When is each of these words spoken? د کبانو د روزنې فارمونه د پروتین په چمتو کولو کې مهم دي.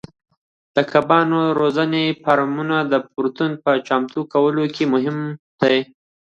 د 0.75 0.77
کبانو 0.91 1.37
د 1.47 1.55
روزنې 1.59 2.03
فارمونه 2.23 2.77
د 2.91 2.93
پروتین 3.11 3.51
په 3.63 3.71
چمتو 3.87 4.21
کولو 4.33 4.63
کې 4.75 4.83
مهم 4.93 5.17
دي. 5.61 5.79